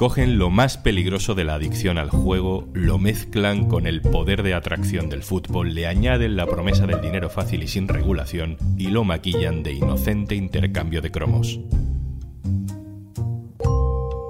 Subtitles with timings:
[0.00, 4.54] Cogen lo más peligroso de la adicción al juego, lo mezclan con el poder de
[4.54, 9.04] atracción del fútbol, le añaden la promesa del dinero fácil y sin regulación y lo
[9.04, 11.60] maquillan de inocente intercambio de cromos.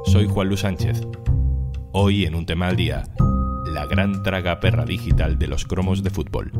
[0.06, 1.06] Soy Juan Luis Sánchez.
[1.92, 3.04] Hoy en un tema al día,
[3.72, 6.50] la gran traga perra digital de los cromos de fútbol.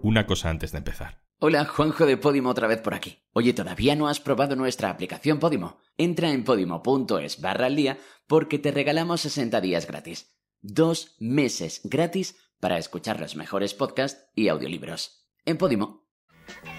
[0.00, 1.23] Una cosa antes de empezar.
[1.46, 3.22] Hola, Juanjo de Podimo otra vez por aquí.
[3.34, 5.78] Oye, ¿todavía no has probado nuestra aplicación Podimo?
[5.98, 10.38] Entra en podimo.es barra al día porque te regalamos 60 días gratis.
[10.62, 15.28] Dos meses gratis para escuchar los mejores podcasts y audiolibros.
[15.44, 16.06] En Podimo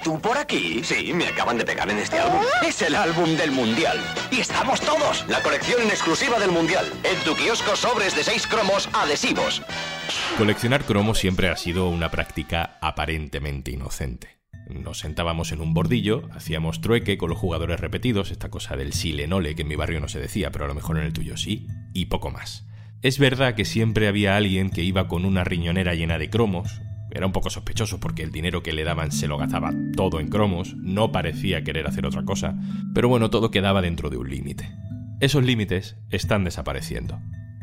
[0.04, 0.84] ¿Tú por aquí?
[0.84, 2.42] Sí, me acaban de pegar en este álbum.
[2.68, 4.00] Es el álbum del Mundial.
[4.32, 5.28] Y estamos todos.
[5.30, 6.92] La colección en exclusiva del Mundial.
[7.04, 9.62] En tu kiosco sobres de seis cromos adhesivos.
[10.40, 14.36] Coleccionar cromos siempre ha sido una práctica aparentemente inocente.
[14.70, 19.14] Nos sentábamos en un bordillo, hacíamos trueque con los jugadores repetidos, esta cosa del sí
[19.14, 21.14] le nole que en mi barrio no se decía, pero a lo mejor en el
[21.14, 22.68] tuyo sí, y poco más.
[23.02, 27.28] Es verdad que siempre había alguien que iba con una riñonera llena de cromos, era
[27.28, 30.76] un poco sospechoso porque el dinero que le daban se lo gastaba todo en cromos,
[30.76, 32.56] no parecía querer hacer otra cosa,
[32.94, 34.70] pero bueno, todo quedaba dentro de un límite.
[35.22, 37.22] Esos límites están desapareciendo.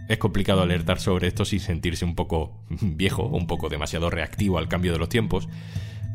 [0.08, 4.68] Es complicado alertar sobre esto sin sentirse un poco viejo, un poco demasiado reactivo al
[4.68, 5.48] cambio de los tiempos,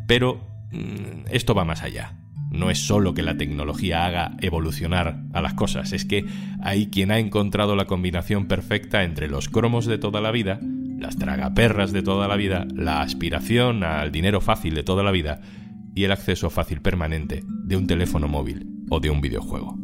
[0.07, 0.56] pero
[1.29, 2.17] esto va más allá.
[2.51, 6.25] No es solo que la tecnología haga evolucionar a las cosas, es que
[6.61, 10.59] hay quien ha encontrado la combinación perfecta entre los cromos de toda la vida
[10.97, 15.41] las tragaperras de toda la vida, la aspiración al dinero fácil de toda la vida
[15.95, 19.77] y el acceso fácil permanente de un teléfono móvil o de un videojuego.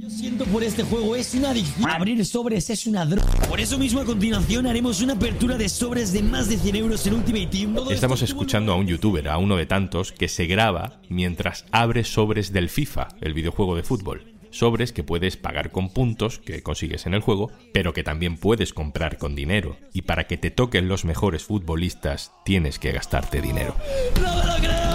[0.00, 1.90] Yo siento por este juego es una adicción.
[1.90, 3.28] Abrir sobres es una droga.
[3.48, 7.04] Por eso mismo a continuación haremos una apertura de sobres de más de 100 euros
[7.08, 7.76] en Ultimate Team.
[7.90, 12.52] Estamos escuchando a un youtuber, a uno de tantos, que se graba mientras abre sobres
[12.52, 17.12] del FIFA, el videojuego de fútbol sobres que puedes pagar con puntos que consigues en
[17.12, 19.76] el juego, pero que también puedes comprar con dinero.
[19.92, 23.76] Y para que te toquen los mejores futbolistas, tienes que gastarte dinero.
[24.18, 24.87] ¡No me lo creo!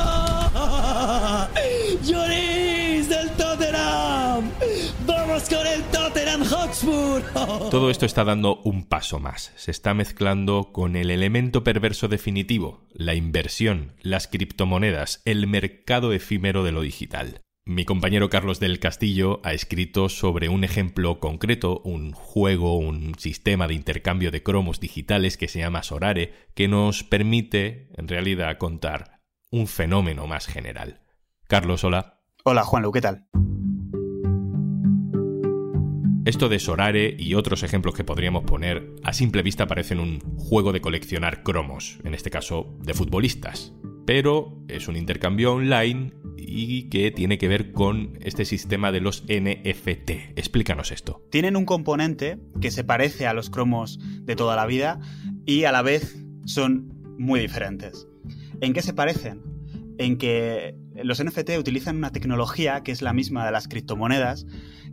[7.71, 9.51] Todo esto está dando un paso más.
[9.55, 16.63] Se está mezclando con el elemento perverso definitivo, la inversión, las criptomonedas, el mercado efímero
[16.63, 17.41] de lo digital.
[17.65, 23.67] Mi compañero Carlos del Castillo ha escrito sobre un ejemplo concreto, un juego, un sistema
[23.67, 29.21] de intercambio de cromos digitales que se llama Sorare, que nos permite, en realidad, contar
[29.49, 31.03] un fenómeno más general.
[31.47, 32.21] Carlos, hola.
[32.43, 33.27] Hola, Juanlu, ¿qué tal?
[36.25, 40.71] Esto de Sorare y otros ejemplos que podríamos poner a simple vista parecen un juego
[40.71, 43.73] de coleccionar cromos, en este caso de futbolistas.
[44.05, 49.25] Pero es un intercambio online y que tiene que ver con este sistema de los
[49.27, 50.37] NFT.
[50.37, 51.21] Explícanos esto.
[51.29, 55.01] Tienen un componente que se parece a los cromos de toda la vida
[55.45, 58.07] y a la vez son muy diferentes.
[58.61, 59.41] ¿En qué se parecen?
[59.97, 60.73] En que
[61.03, 64.45] los NFT utilizan una tecnología que es la misma de las criptomonedas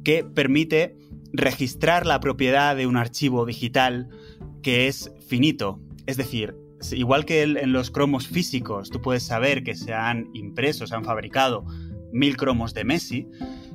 [0.03, 0.97] que permite
[1.33, 4.09] registrar la propiedad de un archivo digital
[4.63, 5.81] que es finito.
[6.07, 6.57] Es decir,
[6.93, 11.05] igual que en los cromos físicos, tú puedes saber que se han impreso, se han
[11.05, 11.65] fabricado
[12.13, 13.29] mil cromos de Messi,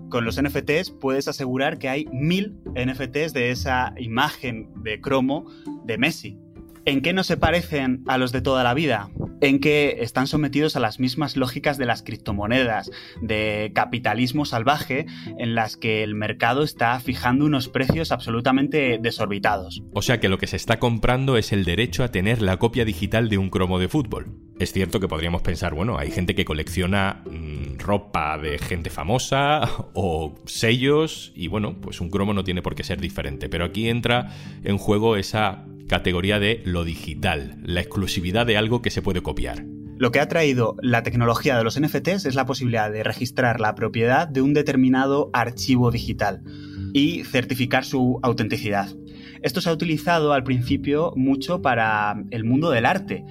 [0.09, 5.45] con los NFTs puedes asegurar que hay mil NFTs de esa imagen de cromo
[5.83, 6.37] de Messi.
[6.85, 9.09] ¿En qué no se parecen a los de toda la vida?
[9.41, 12.91] En que están sometidos a las mismas lógicas de las criptomonedas,
[13.21, 15.05] de capitalismo salvaje,
[15.37, 19.83] en las que el mercado está fijando unos precios absolutamente desorbitados.
[19.93, 22.85] O sea que lo que se está comprando es el derecho a tener la copia
[22.85, 24.45] digital de un cromo de fútbol.
[24.57, 29.69] Es cierto que podríamos pensar, bueno, hay gente que colecciona mm, ropa de gente famosa
[29.93, 33.89] o sellos y bueno, pues un cromo no tiene por qué ser diferente, pero aquí
[33.89, 34.31] entra
[34.63, 39.65] en juego esa categoría de lo digital, la exclusividad de algo que se puede copiar.
[39.97, 43.75] Lo que ha traído la tecnología de los NFTs es la posibilidad de registrar la
[43.75, 46.41] propiedad de un determinado archivo digital
[46.93, 48.89] y certificar su autenticidad.
[49.41, 53.23] Esto se ha utilizado al principio mucho para el mundo del arte,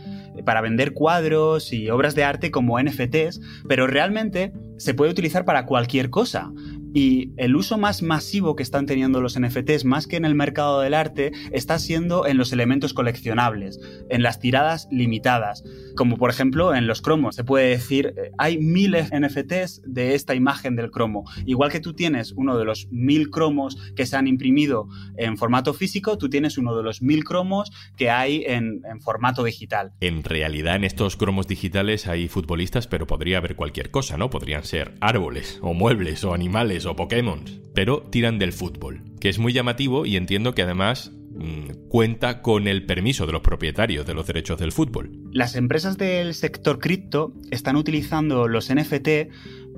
[0.44, 5.66] para vender cuadros y obras de arte como NFTs, pero realmente se puede utilizar para
[5.66, 6.52] cualquier cosa
[6.94, 10.80] Y el uso más masivo que están teniendo los NFTs, más que en el mercado
[10.80, 15.64] del arte, está siendo en los elementos coleccionables, en las tiradas limitadas,
[15.96, 17.34] como por ejemplo en los cromos.
[17.34, 21.24] Se puede decir, eh, hay mil NFTs de esta imagen del cromo.
[21.46, 24.86] Igual que tú tienes uno de los mil cromos que se han imprimido
[25.16, 29.42] en formato físico, tú tienes uno de los mil cromos que hay en, en formato
[29.42, 29.90] digital.
[29.98, 34.30] En realidad, en estos cromos digitales hay futbolistas, pero podría haber cualquier cosa, ¿no?
[34.30, 37.44] Podrían ser árboles, o muebles, o animales o Pokémon,
[37.74, 42.68] pero tiran del fútbol, que es muy llamativo y entiendo que además mm, cuenta con
[42.68, 45.10] el permiso de los propietarios de los derechos del fútbol.
[45.32, 49.08] Las empresas del sector cripto están utilizando los NFT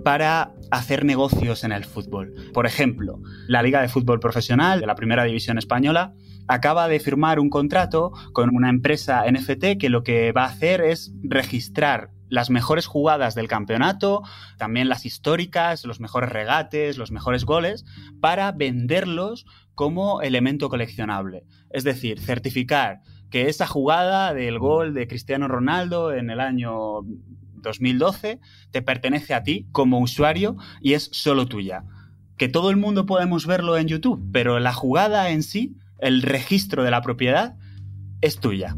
[0.04, 2.34] para hacer negocios en el fútbol.
[2.52, 6.14] Por ejemplo, la Liga de Fútbol Profesional de la Primera División Española
[6.48, 10.80] acaba de firmar un contrato con una empresa NFT que lo que va a hacer
[10.80, 14.22] es registrar las mejores jugadas del campeonato,
[14.58, 17.84] también las históricas, los mejores regates, los mejores goles,
[18.20, 21.44] para venderlos como elemento coleccionable.
[21.70, 23.00] Es decir, certificar
[23.30, 27.02] que esa jugada del gol de Cristiano Ronaldo en el año
[27.56, 28.40] 2012
[28.70, 31.84] te pertenece a ti como usuario y es solo tuya.
[32.36, 36.84] Que todo el mundo podemos verlo en YouTube, pero la jugada en sí, el registro
[36.84, 37.56] de la propiedad,
[38.20, 38.76] es tuya.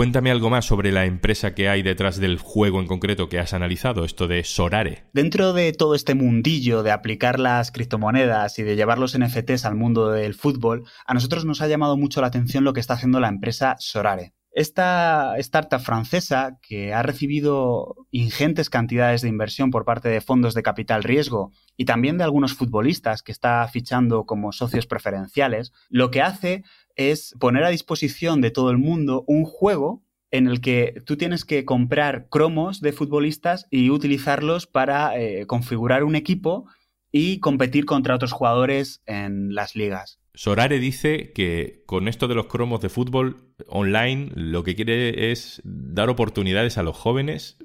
[0.00, 3.52] Cuéntame algo más sobre la empresa que hay detrás del juego en concreto que has
[3.52, 5.04] analizado, esto de Sorare.
[5.12, 9.74] Dentro de todo este mundillo de aplicar las criptomonedas y de llevar los NFTs al
[9.74, 13.20] mundo del fútbol, a nosotros nos ha llamado mucho la atención lo que está haciendo
[13.20, 14.32] la empresa Sorare.
[14.52, 20.64] Esta startup francesa, que ha recibido ingentes cantidades de inversión por parte de fondos de
[20.64, 26.22] capital riesgo y también de algunos futbolistas que está fichando como socios preferenciales, lo que
[26.22, 26.64] hace
[26.96, 31.44] es poner a disposición de todo el mundo un juego en el que tú tienes
[31.44, 36.66] que comprar cromos de futbolistas y utilizarlos para eh, configurar un equipo
[37.12, 40.20] y competir contra otros jugadores en las ligas.
[40.34, 45.60] Sorare dice que con esto de los cromos de fútbol online lo que quiere es
[45.64, 47.58] dar oportunidades a los jóvenes.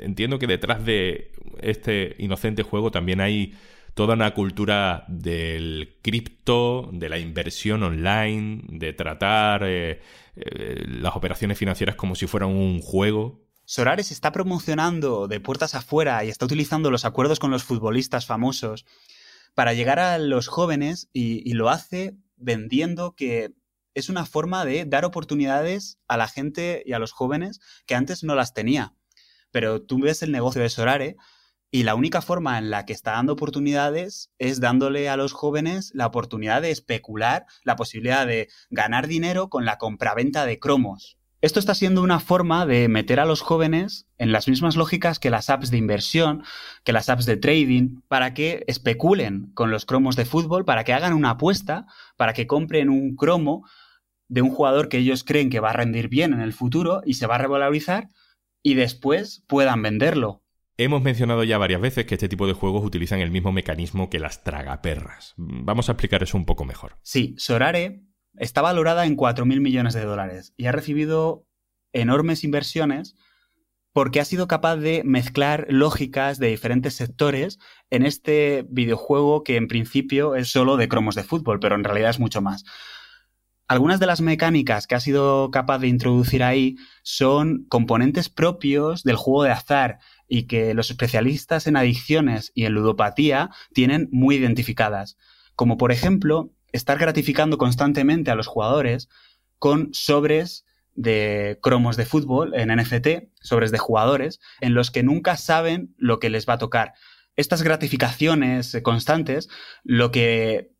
[0.00, 3.52] Entiendo que detrás de este inocente juego también hay
[3.96, 10.02] toda una cultura del cripto, de la inversión online, de tratar eh,
[10.36, 13.40] eh, las operaciones financieras como si fueran un juego.
[13.64, 18.26] Sorare se está promocionando de puertas afuera y está utilizando los acuerdos con los futbolistas
[18.26, 18.84] famosos
[19.54, 23.54] para llegar a los jóvenes y, y lo hace vendiendo que
[23.94, 28.24] es una forma de dar oportunidades a la gente y a los jóvenes que antes
[28.24, 28.92] no las tenía.
[29.52, 31.16] Pero tú ves el negocio de Sorare
[31.70, 35.90] y la única forma en la que está dando oportunidades es dándole a los jóvenes
[35.94, 41.18] la oportunidad de especular, la posibilidad de ganar dinero con la compraventa de cromos.
[41.42, 45.30] Esto está siendo una forma de meter a los jóvenes en las mismas lógicas que
[45.30, 46.42] las apps de inversión,
[46.82, 50.94] que las apps de trading, para que especulen con los cromos de fútbol, para que
[50.94, 51.86] hagan una apuesta,
[52.16, 53.68] para que compren un cromo
[54.28, 57.14] de un jugador que ellos creen que va a rendir bien en el futuro y
[57.14, 58.08] se va a revalorizar
[58.62, 60.42] y después puedan venderlo.
[60.78, 64.18] Hemos mencionado ya varias veces que este tipo de juegos utilizan el mismo mecanismo que
[64.18, 65.32] las tragaperras.
[65.38, 66.98] Vamos a explicar eso un poco mejor.
[67.02, 68.02] Sí, Sorare
[68.36, 71.46] está valorada en 4.000 millones de dólares y ha recibido
[71.92, 73.16] enormes inversiones
[73.94, 77.58] porque ha sido capaz de mezclar lógicas de diferentes sectores
[77.88, 82.10] en este videojuego que en principio es solo de cromos de fútbol, pero en realidad
[82.10, 82.64] es mucho más.
[83.68, 89.16] Algunas de las mecánicas que ha sido capaz de introducir ahí son componentes propios del
[89.16, 95.16] juego de azar y que los especialistas en adicciones y en ludopatía tienen muy identificadas,
[95.54, 99.08] como por ejemplo estar gratificando constantemente a los jugadores
[99.58, 100.64] con sobres
[100.94, 106.18] de cromos de fútbol en NFT, sobres de jugadores, en los que nunca saben lo
[106.18, 106.94] que les va a tocar.
[107.36, 109.48] Estas gratificaciones constantes
[109.84, 110.70] lo que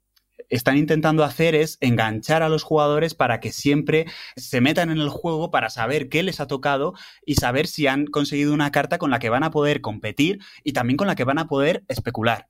[0.49, 5.09] están intentando hacer es enganchar a los jugadores para que siempre se metan en el
[5.09, 9.11] juego para saber qué les ha tocado y saber si han conseguido una carta con
[9.11, 12.47] la que van a poder competir y también con la que van a poder especular.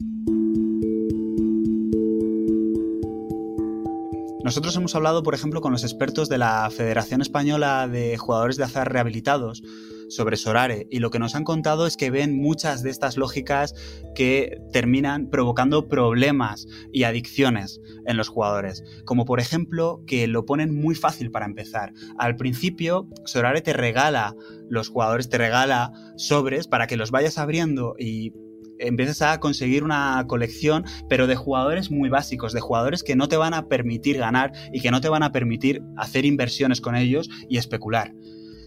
[4.46, 8.62] Nosotros hemos hablado, por ejemplo, con los expertos de la Federación Española de Jugadores de
[8.62, 9.60] Azar Rehabilitados
[10.08, 13.74] sobre Sorare y lo que nos han contado es que ven muchas de estas lógicas
[14.14, 20.72] que terminan provocando problemas y adicciones en los jugadores, como por ejemplo que lo ponen
[20.72, 21.92] muy fácil para empezar.
[22.16, 24.36] Al principio, Sorare te regala,
[24.70, 28.32] los jugadores te regala sobres para que los vayas abriendo y
[28.78, 33.36] empiezas a conseguir una colección, pero de jugadores muy básicos, de jugadores que no te
[33.36, 37.28] van a permitir ganar y que no te van a permitir hacer inversiones con ellos
[37.48, 38.12] y especular.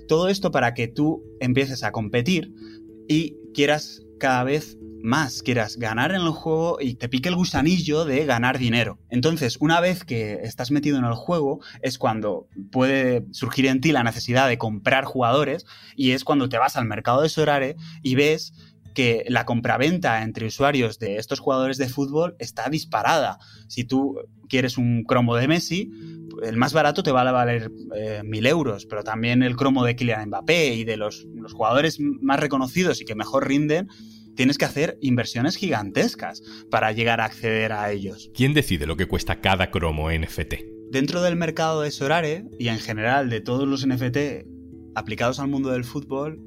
[0.08, 2.51] Todo esto para que tú empieces a competir
[3.08, 8.06] y quieras cada vez más quieras ganar en el juego y te pique el gusanillo
[8.06, 9.00] de ganar dinero.
[9.10, 13.92] Entonces, una vez que estás metido en el juego, es cuando puede surgir en ti
[13.92, 18.16] la necesidad de comprar jugadores y es cuando te vas al mercado de Sorare y
[18.16, 18.54] ves
[19.00, 23.39] que la compraventa entre usuarios de estos jugadores de fútbol está disparada.
[23.70, 24.18] Si tú
[24.50, 25.89] quieres un cromo de Messi,
[26.44, 29.96] el más barato te va a valer eh, mil euros, pero también el cromo de
[29.96, 33.88] Kylian Mbappé y de los, los jugadores más reconocidos y que mejor rinden,
[34.36, 38.29] tienes que hacer inversiones gigantescas para llegar a acceder a ellos.
[38.34, 40.56] ¿Quién decide lo que cuesta cada cromo NFT?
[40.91, 44.46] Dentro del mercado de Sorare y en general de todos los NFT
[44.94, 46.41] aplicados al mundo del fútbol,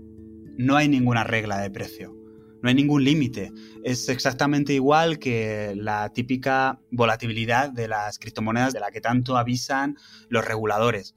[0.58, 2.21] no hay ninguna regla de precio
[2.62, 3.52] no hay ningún límite.
[3.84, 9.96] Es exactamente igual que la típica volatilidad de las criptomonedas de la que tanto avisan
[10.28, 11.14] los reguladores.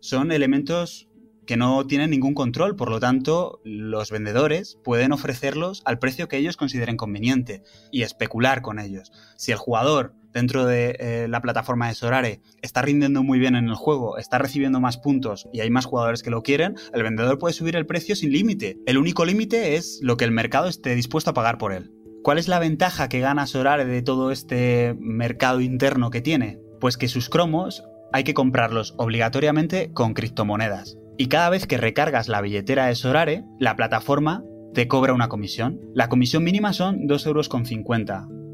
[0.00, 1.08] Son elementos
[1.46, 6.36] que no tienen ningún control, por lo tanto, los vendedores pueden ofrecerlos al precio que
[6.36, 9.10] ellos consideren conveniente y especular con ellos.
[9.36, 13.68] Si el jugador dentro de eh, la plataforma de Sorare está rindiendo muy bien en
[13.68, 17.38] el juego, está recibiendo más puntos y hay más jugadores que lo quieren, el vendedor
[17.38, 18.78] puede subir el precio sin límite.
[18.86, 21.92] El único límite es lo que el mercado esté dispuesto a pagar por él.
[22.22, 26.60] ¿Cuál es la ventaja que gana Sorare de todo este mercado interno que tiene?
[26.80, 30.98] Pues que sus cromos hay que comprarlos obligatoriamente con criptomonedas.
[31.18, 35.80] Y cada vez que recargas la billetera de Sorare, la plataforma te cobra una comisión.
[35.94, 37.48] La comisión mínima son 2,50 euros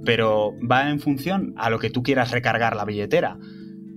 [0.05, 3.39] pero va en función a lo que tú quieras recargar la billetera.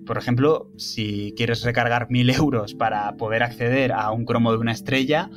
[0.06, 4.72] Por ejemplo, si quieres recargar 1000 euros para poder acceder a un cromo de una
[4.72, 5.30] estrella,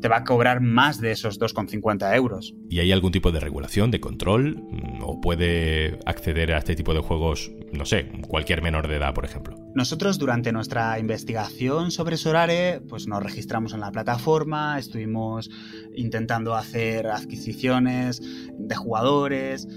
[0.00, 2.54] te va a cobrar más de esos 2,50 euros.
[2.68, 4.62] ¿Y hay algún tipo de regulación, de control?
[5.02, 9.24] ¿O puede acceder a este tipo de juegos, no sé, cualquier menor de edad, por
[9.24, 9.56] ejemplo?
[9.74, 15.50] Nosotros durante nuestra investigación sobre Sorare, pues nos registramos en la plataforma, estuvimos
[15.94, 18.22] intentando hacer adquisiciones
[18.58, 19.68] de jugadores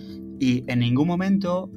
[0.43, 1.71] y en ningún momento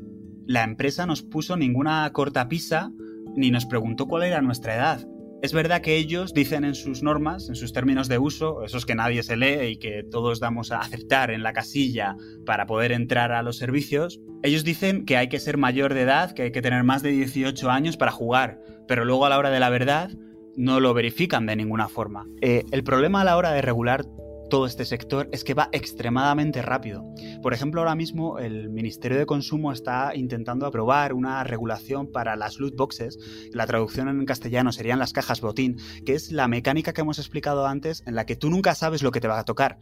[0.44, 2.90] la empresa nos puso ninguna cortapisa
[3.36, 5.06] ni nos preguntó cuál era nuestra edad.
[5.40, 8.96] Es verdad que ellos dicen en sus normas, en sus términos de uso, esos que
[8.96, 13.30] nadie se lee y que todos damos a aceptar en la casilla para poder entrar
[13.30, 16.62] a los servicios, ellos dicen que hay que ser mayor de edad, que hay que
[16.62, 20.10] tener más de 18 años para jugar, pero luego a la hora de la verdad
[20.56, 22.26] no lo verifican de ninguna forma.
[22.40, 24.06] Eh, el problema a la hora de regular
[24.48, 27.04] todo este sector es que va extremadamente rápido.
[27.42, 32.58] Por ejemplo, ahora mismo el Ministerio de Consumo está intentando aprobar una regulación para las
[32.58, 33.18] loot boxes,
[33.52, 37.66] la traducción en castellano serían las cajas botín, que es la mecánica que hemos explicado
[37.66, 39.78] antes en la que tú nunca sabes lo que te va a tocar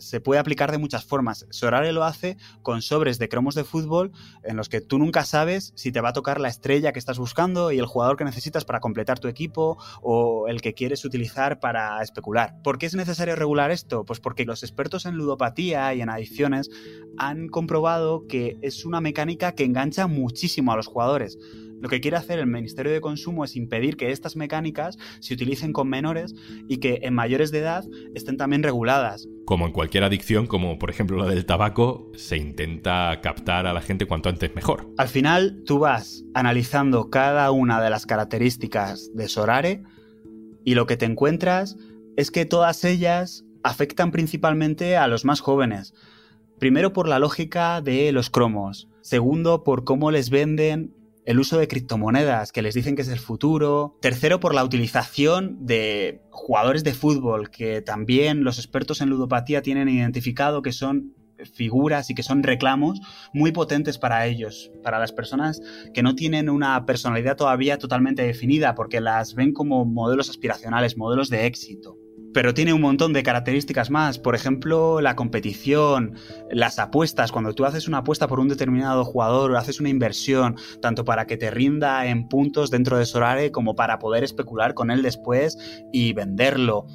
[0.00, 1.46] se puede aplicar de muchas formas.
[1.50, 5.72] Sorare lo hace con sobres de cromos de fútbol en los que tú nunca sabes
[5.76, 8.64] si te va a tocar la estrella que estás buscando y el jugador que necesitas
[8.64, 12.60] para completar tu equipo o el que quieres utilizar para especular.
[12.62, 14.04] ¿Por qué es necesario regular esto?
[14.04, 16.70] Pues porque los expertos en ludopatía y en adicciones
[17.16, 21.38] han comprobado que es una mecánica que engancha muchísimo a los jugadores.
[21.80, 25.72] Lo que quiere hacer el Ministerio de Consumo es impedir que estas mecánicas se utilicen
[25.72, 26.34] con menores
[26.68, 27.84] y que en mayores de edad
[28.14, 29.26] estén también reguladas.
[29.46, 33.80] Como en cualquier adicción, como por ejemplo la del tabaco, se intenta captar a la
[33.80, 34.90] gente cuanto antes mejor.
[34.98, 39.82] Al final, tú vas analizando cada una de las características de Sorare
[40.64, 41.78] y lo que te encuentras
[42.16, 45.94] es que todas ellas afectan principalmente a los más jóvenes.
[46.58, 48.88] Primero por la lógica de los cromos.
[49.00, 50.94] Segundo, por cómo les venden
[51.30, 53.96] el uso de criptomonedas, que les dicen que es el futuro.
[54.02, 59.88] Tercero, por la utilización de jugadores de fútbol, que también los expertos en ludopatía tienen
[59.88, 61.14] identificado que son
[61.54, 63.00] figuras y que son reclamos
[63.32, 65.62] muy potentes para ellos, para las personas
[65.94, 71.30] que no tienen una personalidad todavía totalmente definida, porque las ven como modelos aspiracionales, modelos
[71.30, 71.99] de éxito
[72.32, 74.18] pero tiene un montón de características más.
[74.18, 76.14] Por ejemplo, la competición,
[76.50, 77.32] las apuestas.
[77.32, 81.26] Cuando tú haces una apuesta por un determinado jugador o haces una inversión, tanto para
[81.26, 85.58] que te rinda en puntos dentro de Solare como para poder especular con él después
[85.92, 86.86] y venderlo.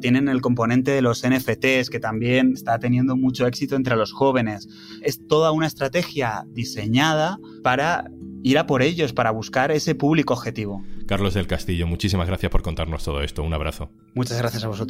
[0.00, 4.68] Tienen el componente de los NFTs, que también está teniendo mucho éxito entre los jóvenes.
[5.02, 8.04] Es toda una estrategia diseñada para
[8.44, 10.84] ir a por ellos, para buscar ese público objetivo.
[11.06, 13.42] Carlos del Castillo, muchísimas gracias por contarnos todo esto.
[13.42, 13.90] Un abrazo.
[14.14, 14.83] Muchas gracias a vosotros.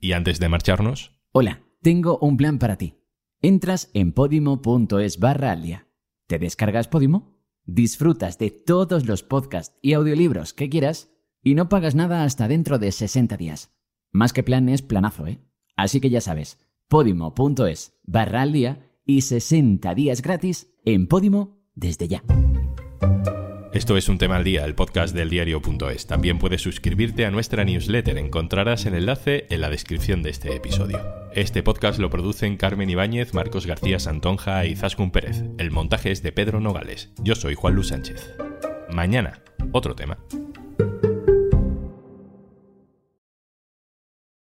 [0.00, 1.12] Y antes de marcharnos...
[1.32, 2.94] Hola, tengo un plan para ti.
[3.42, 5.86] Entras en podimo.es barra al día.
[6.26, 7.38] ¿Te descargas Podimo?
[7.64, 11.10] Disfrutas de todos los podcasts y audiolibros que quieras
[11.42, 13.72] y no pagas nada hasta dentro de 60 días.
[14.12, 15.40] Más que plan es planazo, ¿eh?
[15.76, 22.08] Así que ya sabes podimo.es barra al día y 60 días gratis en Podimo desde
[22.08, 22.22] ya.
[23.72, 26.08] Esto es un tema al día, el podcast del diario.es.
[26.08, 28.18] También puedes suscribirte a nuestra newsletter.
[28.18, 30.98] Encontrarás el enlace en la descripción de este episodio.
[31.34, 35.44] Este podcast lo producen Carmen Ibáñez, Marcos García Santonja y Zascun Pérez.
[35.58, 37.12] El montaje es de Pedro Nogales.
[37.22, 38.34] Yo soy Juan Luis Sánchez.
[38.92, 40.18] Mañana, otro tema.